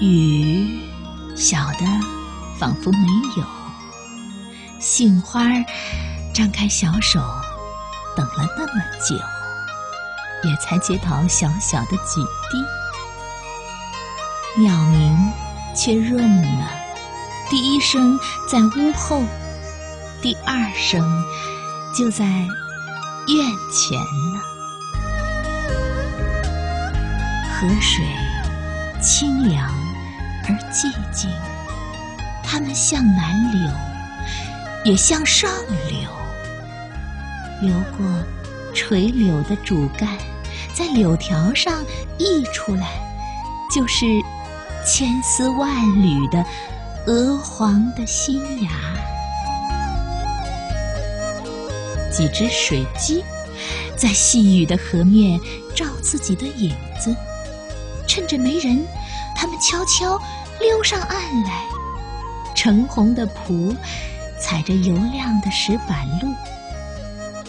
[0.00, 0.80] 雨
[1.36, 1.84] 小的
[2.58, 2.98] 仿佛没
[3.36, 3.44] 有，
[4.80, 5.44] 杏花
[6.32, 7.20] 张开小手，
[8.16, 9.14] 等了那么久，
[10.48, 12.64] 也才接到小小的几滴。
[14.62, 15.32] 鸟鸣
[15.76, 16.66] 却润了，
[17.50, 19.22] 第一声在屋后，
[20.22, 21.06] 第二声
[21.94, 22.48] 就在院
[23.70, 24.40] 前了。
[27.52, 28.02] 河水
[29.02, 29.70] 清凉
[30.44, 31.30] 而寂静，
[32.42, 33.70] 它们向南流，
[34.84, 35.50] 也向上
[35.88, 36.10] 流，
[37.60, 38.06] 流过
[38.74, 40.08] 垂柳的主干，
[40.74, 41.84] 在柳条上
[42.18, 42.86] 溢出来，
[43.74, 44.04] 就是
[44.86, 45.70] 千丝万
[46.02, 46.44] 缕的
[47.06, 48.70] 鹅黄的新芽。
[52.10, 53.24] 几只水鸡
[53.96, 55.38] 在细雨的河面
[55.74, 57.14] 照自己的影子。
[58.10, 58.84] 趁着没人，
[59.36, 60.20] 他们悄悄
[60.58, 61.62] 溜上岸来。
[62.56, 63.72] 橙红的蹼
[64.36, 66.34] 踩着油亮的石板路，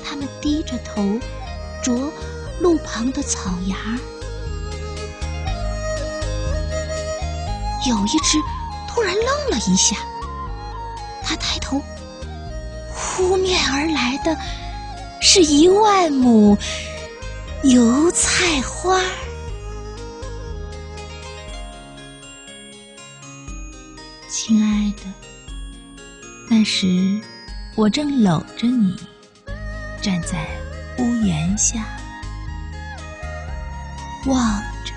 [0.05, 1.03] 他们低着头
[1.81, 2.13] 啄
[2.59, 3.75] 路旁的草芽。
[7.87, 8.37] 有一只
[8.87, 9.95] 突然愣了一下，
[11.23, 11.81] 他抬头，
[12.95, 14.37] 扑面而来的
[15.19, 16.55] 是一万亩
[17.63, 19.30] 油菜花儿。
[24.33, 25.03] 亲爱的，
[26.49, 27.19] 那时
[27.75, 28.95] 我正搂着你，
[30.01, 30.47] 站在
[30.99, 31.85] 屋檐下，
[34.27, 34.93] 望着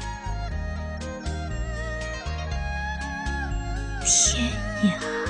[4.04, 4.48] 天
[4.84, 5.23] 涯。